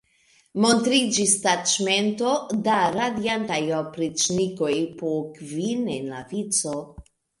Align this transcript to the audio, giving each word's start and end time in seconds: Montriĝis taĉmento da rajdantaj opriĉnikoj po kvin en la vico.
Montriĝis 0.63 1.33
taĉmento 1.43 2.31
da 2.67 2.77
rajdantaj 2.95 3.59
opriĉnikoj 3.81 4.73
po 5.03 5.13
kvin 5.37 5.85
en 5.99 6.11
la 6.15 6.25
vico. 6.33 6.75